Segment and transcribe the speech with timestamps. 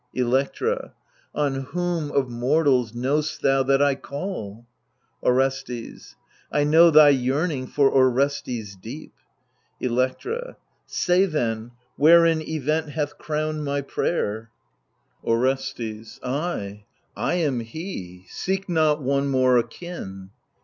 [0.15, 0.95] Electra
[1.35, 4.65] On whom of mortals know'st thou that I call?
[5.21, 6.15] Orestes
[6.51, 9.13] I know thy yearning for Orestes deep.
[9.79, 14.49] Electra Say then, wherein event hath crowned my prayer?
[15.23, 16.83] 92 THE LIBATION BEARERS Orestes I,
[17.15, 20.31] I am he; seek not one more akin.